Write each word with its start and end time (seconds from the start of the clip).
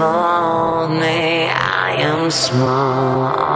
unfold 0.00 0.98
me. 0.98 1.48
I 1.48 1.96
am 1.98 2.30
small. 2.30 3.49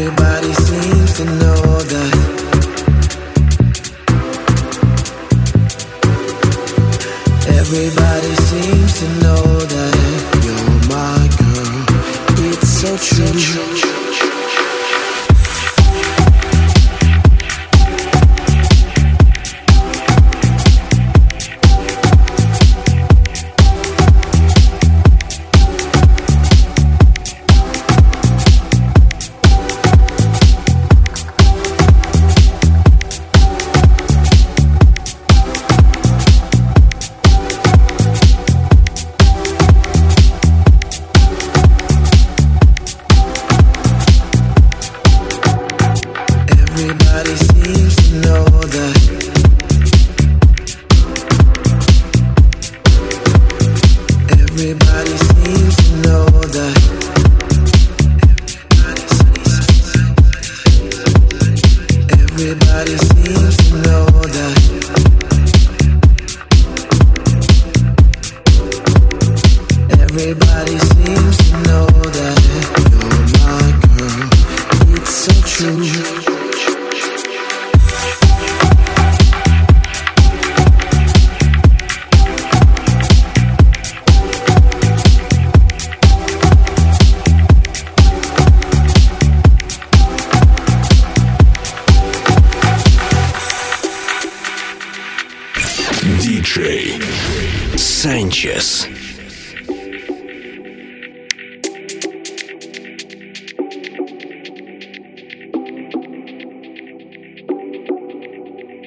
Everybody 0.00 0.54
seems 0.54 1.12
to 1.18 1.24
know 1.26 1.78
that 1.92 2.14
Everybody 7.46 8.39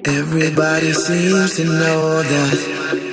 Everybody 0.06 0.92
seems 0.92 1.56
to 1.56 1.64
know 1.64 2.24
that 2.24 3.13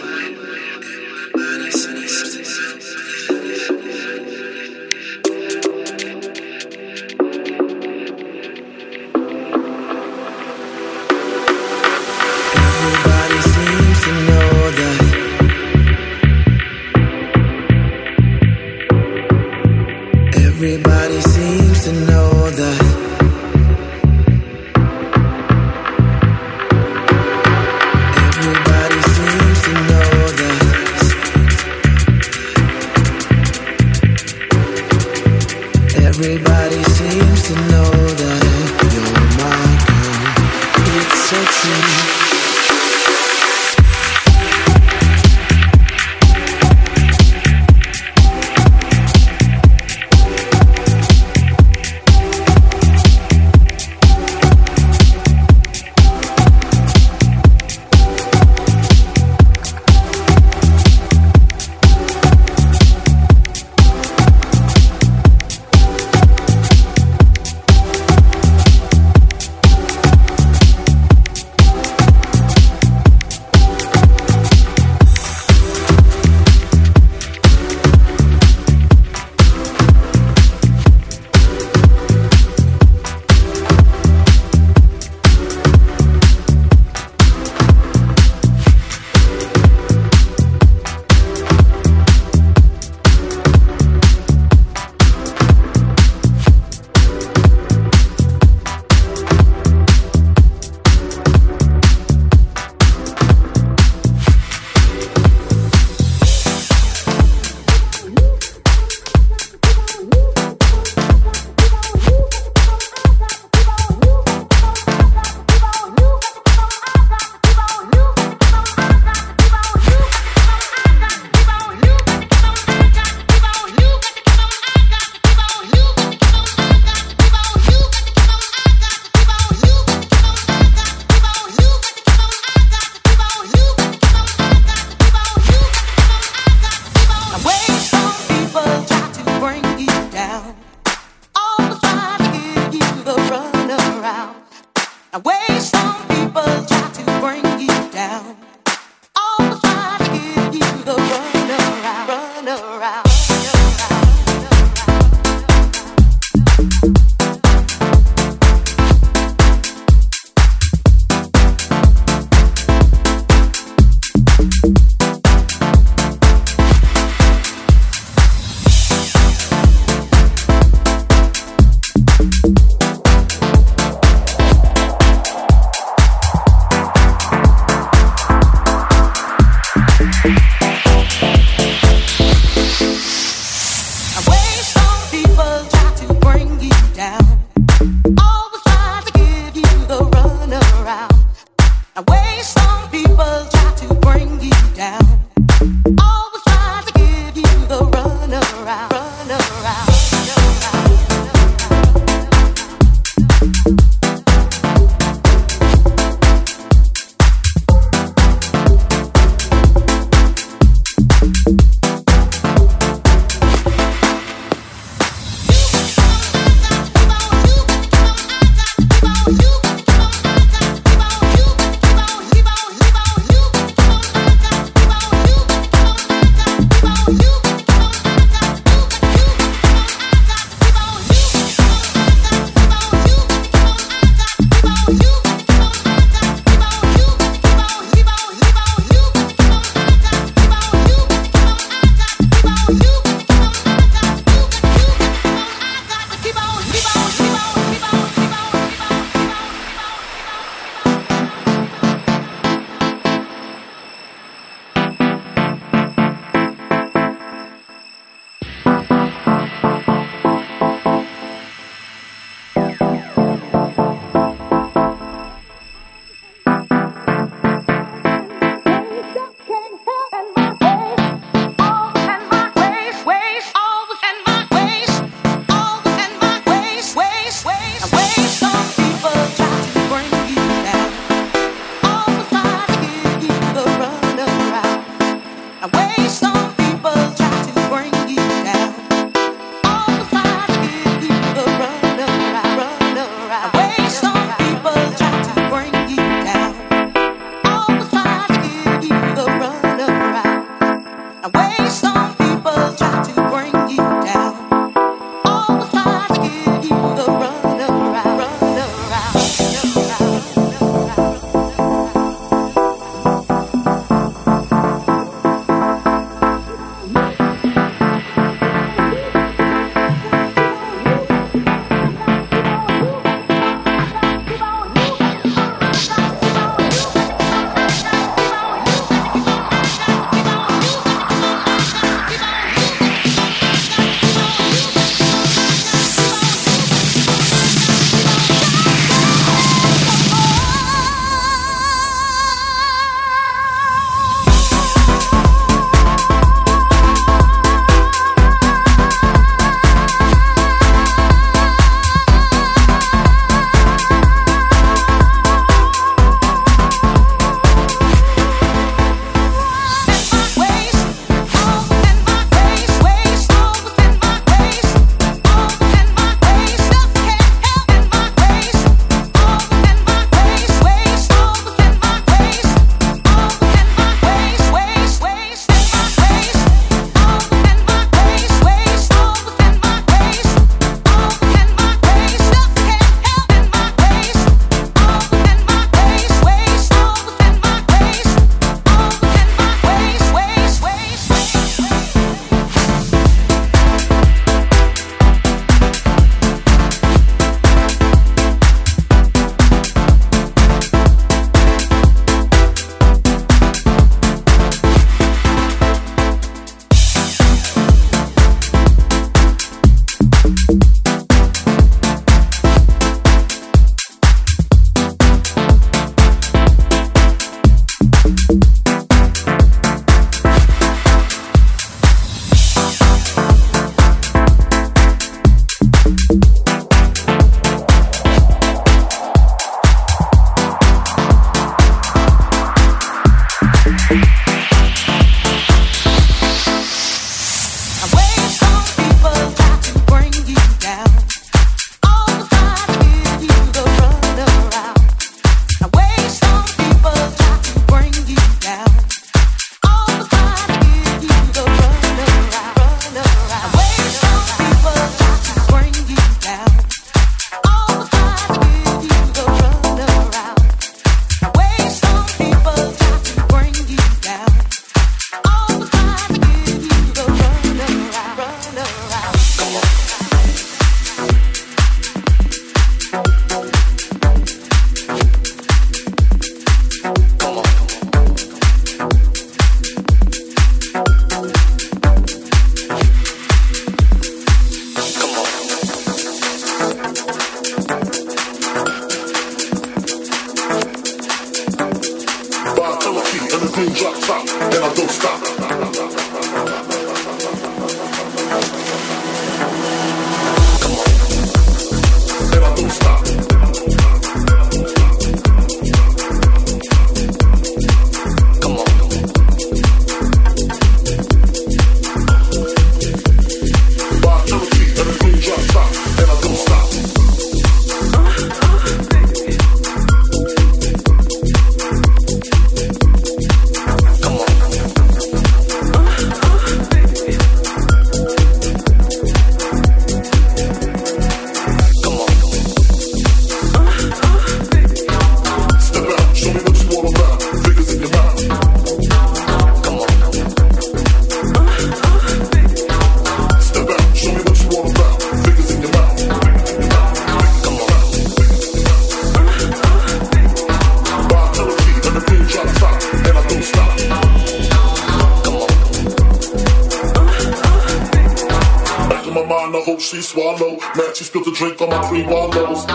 the 559.65 559.73
hoe 559.73 559.79
she 559.79 560.03
swallow. 560.03 560.59
Man, 560.77 560.95
she 560.95 561.05
spilled 561.05 561.27
the 561.27 561.33
drink 561.33 561.61
on 561.61 561.71
my 561.71 561.83
three 561.89 562.03
wallows. 562.03 562.67